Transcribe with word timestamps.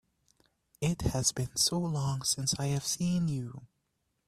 It 0.81 1.01
has 1.03 1.31
been 1.31 1.55
so 1.55 1.77
long 1.77 2.23
since 2.23 2.59
I 2.59 2.69
have 2.69 2.87
seen 2.87 3.27
you! 3.27 3.67